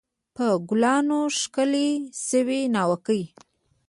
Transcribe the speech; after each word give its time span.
په 0.35 0.45
ګلانو 0.69 1.19
ښکلل 1.39 1.95
سوې 2.29 2.61
ناوکۍ 2.75 3.23